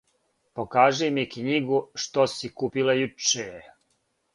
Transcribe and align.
Покажи 0.59 1.11
ми 1.19 1.27
кнњигу 1.35 1.85
што 2.07 2.29
си 2.37 2.53
купила 2.63 3.01
јуче. 3.05 3.51